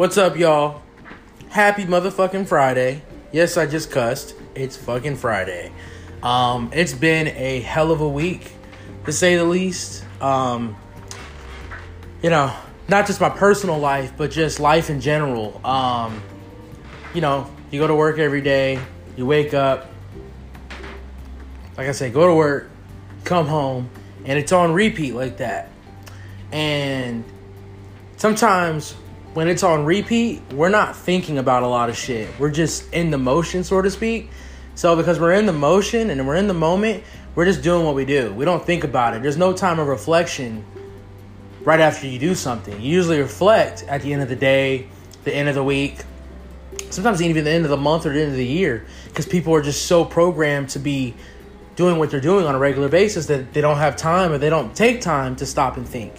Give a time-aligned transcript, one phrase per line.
[0.00, 0.80] What's up, y'all?
[1.50, 3.02] Happy motherfucking Friday.
[3.32, 4.34] Yes, I just cussed.
[4.54, 5.72] It's fucking Friday.
[6.22, 8.50] Um, it's been a hell of a week,
[9.04, 10.02] to say the least.
[10.22, 10.74] Um,
[12.22, 12.50] you know,
[12.88, 15.60] not just my personal life, but just life in general.
[15.66, 16.22] Um,
[17.12, 18.80] you know, you go to work every day,
[19.18, 19.90] you wake up,
[21.76, 22.70] like I said, go to work,
[23.24, 23.90] come home,
[24.24, 25.68] and it's on repeat like that.
[26.52, 27.22] And
[28.16, 28.94] sometimes
[29.34, 32.28] when it's on repeat, we're not thinking about a lot of shit.
[32.38, 34.30] We're just in the motion, so to speak.
[34.74, 37.94] So because we're in the motion and we're in the moment, we're just doing what
[37.94, 38.32] we do.
[38.32, 39.22] We don't think about it.
[39.22, 40.64] There's no time of reflection
[41.62, 42.80] right after you do something.
[42.80, 44.88] You usually reflect at the end of the day,
[45.24, 46.02] the end of the week,
[46.90, 49.54] sometimes even the end of the month or the end of the year, because people
[49.54, 51.14] are just so programmed to be
[51.76, 54.50] doing what they're doing on a regular basis that they don't have time or they
[54.50, 56.12] don't take time to stop and think.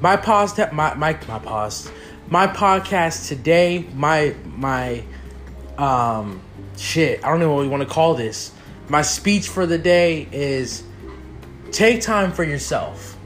[0.00, 1.90] My pause, my my my pause,
[2.32, 5.04] my podcast today, my my
[5.76, 6.40] um
[6.78, 8.52] shit, I don't know what we want to call this.
[8.88, 10.82] My speech for the day is
[11.72, 13.18] take time for yourself.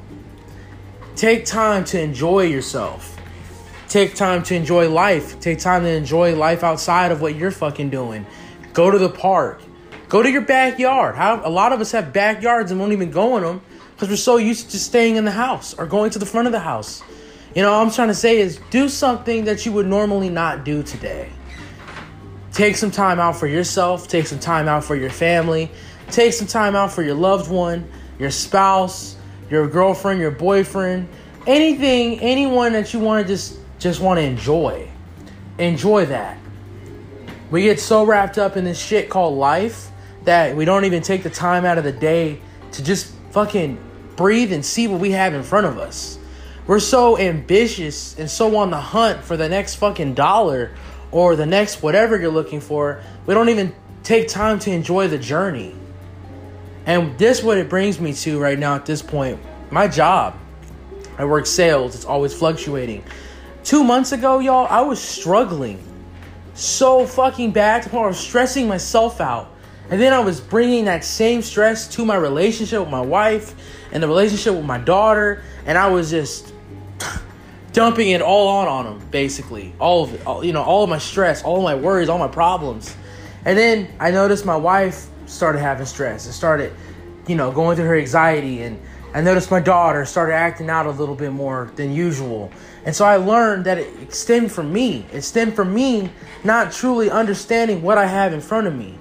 [1.15, 3.17] Take time to enjoy yourself.
[3.87, 5.39] Take time to enjoy life.
[5.39, 8.27] Take time to enjoy life outside of what you're fucking doing.
[8.73, 9.63] Go to the park.
[10.09, 11.15] Go to your backyard.
[11.15, 13.61] How a lot of us have backyards and won't even go in them
[13.95, 16.53] because we're so used to staying in the house or going to the front of
[16.53, 17.05] the house.
[17.57, 20.83] You know, I'm trying to say is do something that you would normally not do
[20.83, 21.31] today.
[22.53, 25.71] Take some time out for yourself, take some time out for your family,
[26.11, 29.17] take some time out for your loved one, your spouse,
[29.49, 31.09] your girlfriend, your boyfriend,
[31.47, 34.91] anything, anyone that you want to just just want to enjoy.
[35.57, 36.37] Enjoy that.
[37.51, 39.91] We get so wrapped up in this shit called life
[40.25, 42.39] that we don't even take the time out of the day
[42.73, 43.79] to just fucking
[44.15, 46.19] breathe and see what we have in front of us.
[46.67, 50.73] We're so ambitious and so on the hunt for the next fucking dollar
[51.13, 53.01] or the next whatever you're looking for.
[53.25, 55.75] We don't even take time to enjoy the journey.
[56.85, 59.39] And this what it brings me to right now at this point.
[59.71, 60.37] My job.
[61.19, 61.95] I work sales.
[61.95, 63.05] It's always fluctuating.
[63.65, 65.83] 2 months ago, y'all, I was struggling
[66.55, 69.53] so fucking bad to I was stressing myself out.
[69.89, 73.55] And then I was bringing that same stress to my relationship with my wife
[73.93, 76.53] and the relationship with my daughter, and I was just
[77.77, 80.89] dumping it all on on them, basically, all of it, all, you know, all of
[80.89, 82.97] my stress, all my worries, all my problems.
[83.45, 86.25] And then I noticed my wife started having stress.
[86.25, 86.73] and started,
[87.27, 88.81] you know, going through her anxiety, and
[89.13, 92.51] I noticed my daughter started acting out a little bit more than usual.
[92.87, 95.05] And so I learned that it stemmed from me.
[95.13, 96.09] It stemmed from me
[96.45, 98.99] not truly understanding what I have in front of me.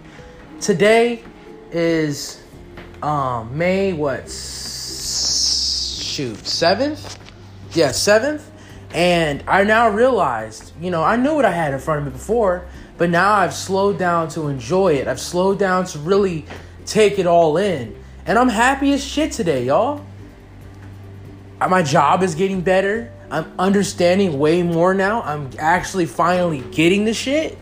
[0.59, 1.23] Today
[1.71, 2.43] is
[3.01, 4.29] um, May what?
[4.29, 7.17] Shoot, seventh?
[7.71, 8.51] Yeah, seventh.
[8.95, 12.11] And I now realized, you know, I knew what I had in front of me
[12.13, 12.65] before,
[12.97, 15.09] but now I've slowed down to enjoy it.
[15.09, 16.45] I've slowed down to really
[16.85, 17.93] take it all in.
[18.25, 20.05] And I'm happy as shit today, y'all.
[21.59, 23.11] Uh, my job is getting better.
[23.29, 25.23] I'm understanding way more now.
[25.23, 27.57] I'm actually finally getting the shit.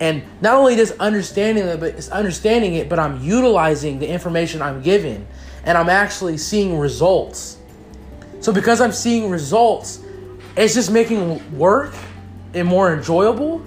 [0.00, 4.62] And not only just understanding it, but it's understanding it, but I'm utilizing the information
[4.62, 5.28] I'm given
[5.62, 7.56] and I'm actually seeing results.
[8.40, 10.00] So because I'm seeing results,
[10.56, 11.94] it's just making work
[12.54, 13.62] and more enjoyable,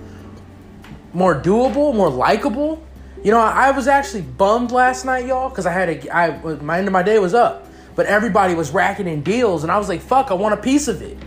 [1.14, 2.86] more doable, more likable.
[3.24, 6.78] You know, I was actually bummed last night, y'all, because I had a, I my
[6.78, 9.88] end of my day was up, but everybody was racking in deals, and I was
[9.88, 11.18] like, fuck, I want a piece of it.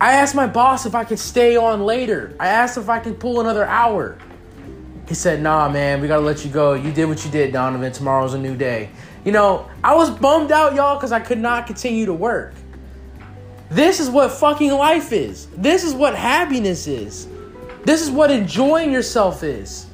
[0.00, 2.34] I asked my boss if I could stay on later.
[2.40, 4.16] I asked if I could pull another hour.
[5.06, 6.74] He said, nah, man, we gotta let you go.
[6.74, 7.92] You did what you did, Donovan.
[7.92, 8.90] Tomorrow's a new day.
[9.24, 12.54] You know, I was bummed out, y'all, because I could not continue to work.
[13.70, 15.46] This is what fucking life is.
[15.56, 17.28] This is what happiness is.
[17.84, 19.86] This is what enjoying yourself is.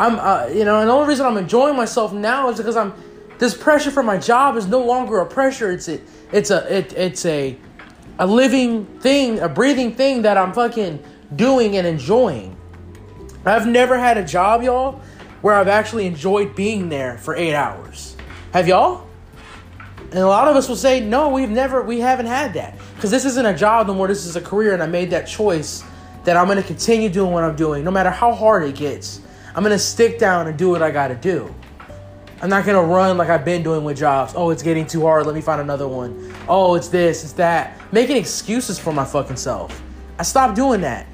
[0.00, 2.92] I'm, uh, you know, and the only reason I'm enjoying myself now is because I'm.
[3.38, 5.70] This pressure for my job is no longer a pressure.
[5.70, 7.56] It's a, it's a, it, it's a,
[8.18, 11.02] a living thing, a breathing thing that I'm fucking
[11.36, 12.54] doing and enjoying.
[13.46, 15.00] I've never had a job, y'all,
[15.40, 18.14] where I've actually enjoyed being there for eight hours.
[18.52, 19.06] Have y'all?
[20.10, 22.76] And a lot of us will say, no, we've never, we haven't had that.
[23.00, 25.26] Because this isn't a job no more, this is a career, and I made that
[25.26, 25.82] choice
[26.24, 29.22] that I'm gonna continue doing what I'm doing, no matter how hard it gets.
[29.54, 31.54] I'm gonna stick down and do what I gotta do.
[32.42, 34.34] I'm not gonna run like I've been doing with jobs.
[34.36, 36.30] Oh, it's getting too hard, let me find another one.
[36.46, 37.80] Oh, it's this, it's that.
[37.90, 39.82] Making excuses for my fucking self.
[40.18, 41.06] I stopped doing that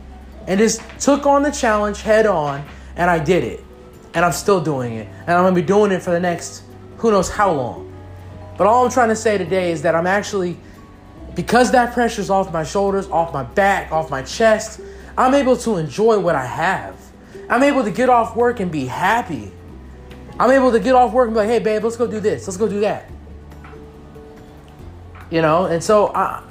[0.48, 2.64] and just took on the challenge head on,
[2.96, 3.64] and I did it.
[4.14, 5.06] And I'm still doing it.
[5.28, 6.64] And I'm gonna be doing it for the next
[6.96, 7.92] who knows how long.
[8.58, 10.56] But all I'm trying to say today is that I'm actually,
[11.36, 14.80] because that pressure's off my shoulders, off my back, off my chest,
[15.18, 16.96] I'm able to enjoy what I have.
[17.50, 19.52] I'm able to get off work and be happy.
[20.40, 22.46] I'm able to get off work and be like, hey, babe, let's go do this.
[22.46, 23.10] Let's go do that.
[25.30, 26.42] You know, and so I,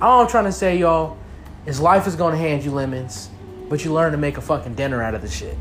[0.00, 1.16] all I'm trying to say, y'all,
[1.64, 3.30] is life is going to hand you lemons,
[3.70, 5.56] but you learn to make a fucking dinner out of the shit.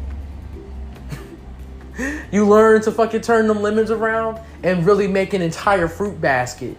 [2.31, 6.77] you learn to fucking turn them lemons around and really make an entire fruit basket.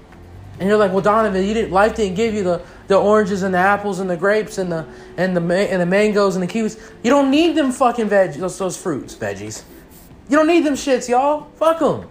[0.60, 1.72] And you're like, well, Donovan, you didn't.
[1.72, 4.86] Life didn't give you the, the oranges and the apples and the grapes and the
[5.16, 6.78] and the and the mangoes and the kiwis.
[7.02, 9.62] You don't need them fucking veg those, those fruits, veggies.
[10.28, 11.48] You don't need them shits, y'all.
[11.56, 12.10] Fuck them.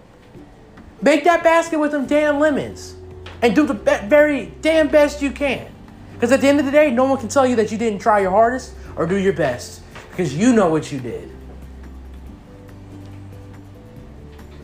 [1.00, 2.96] Make that basket with them damn lemons,
[3.40, 5.72] and do the be- very damn best you can.
[6.14, 8.00] Because at the end of the day, no one can tell you that you didn't
[8.00, 9.80] try your hardest or do your best,
[10.10, 11.30] because you know what you did.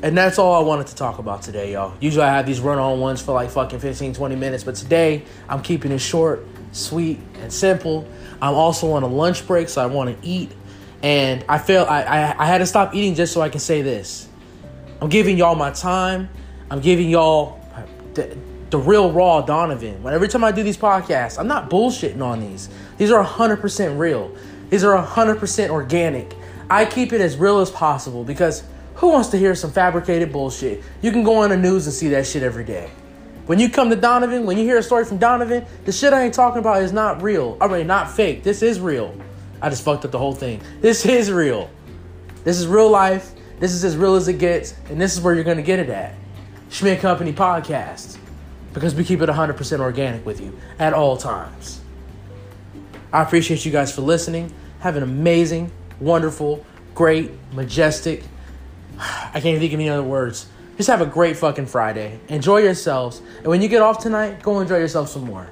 [0.06, 1.92] And that's all I wanted to talk about today, y'all.
[1.98, 5.24] Usually I have these run on ones for like fucking 15, 20 minutes, but today
[5.48, 8.08] I'm keeping it short, sweet, and simple.
[8.40, 10.52] I'm also on a lunch break, so I want to eat.
[11.02, 13.82] And I feel I, I, I had to stop eating just so I can say
[13.82, 14.28] this.
[15.00, 16.28] I'm giving y'all my time.
[16.70, 17.60] I'm giving y'all
[18.14, 18.38] the,
[18.70, 20.04] the real raw Donovan.
[20.04, 22.68] When every time I do these podcasts, I'm not bullshitting on these.
[22.96, 24.32] These are 100% real.
[24.70, 26.32] These are 100% organic.
[26.70, 28.62] I keep it as real as possible because
[28.96, 30.82] who wants to hear some fabricated bullshit?
[31.02, 32.90] You can go on the news and see that shit every day.
[33.46, 36.24] When you come to Donovan, when you hear a story from Donovan, the shit I
[36.24, 37.56] ain't talking about is not real.
[37.60, 38.42] I mean, not fake.
[38.42, 39.14] This is real.
[39.62, 40.60] I just fucked up the whole thing.
[40.80, 41.70] This is real.
[42.42, 43.32] This is real life.
[43.60, 45.88] This is as real as it gets, and this is where you're gonna get it
[45.88, 46.14] at.
[46.68, 48.18] Schmidt Company Podcast.
[48.74, 51.80] Because we keep it 100% organic with you at all times.
[53.12, 54.52] I appreciate you guys for listening.
[54.80, 55.70] Have an amazing,
[56.00, 58.24] wonderful, great, majestic,
[58.98, 60.46] I can't think of any other words.
[60.76, 62.20] Just have a great fucking Friday.
[62.28, 63.22] Enjoy yourselves.
[63.38, 65.48] And when you get off tonight, go enjoy yourself some more.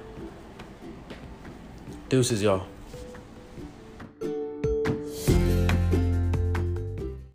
[2.09, 2.67] Deuces, y'all.